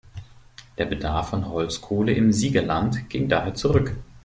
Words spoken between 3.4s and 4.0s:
zurück.